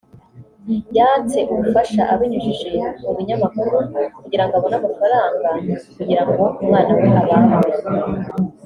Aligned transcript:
yatse 0.97 1.37
ubufasha 1.51 2.01
abinyujije 2.13 2.73
mu 3.03 3.11
binyamakuru 3.17 3.75
kugira 4.21 4.43
ngo 4.45 4.53
abone 4.57 4.75
amafaranga 4.79 5.49
kugira 5.97 6.21
ngo 6.29 6.43
umwana 6.61 6.91
we 6.97 7.05
abagwe 7.21 7.75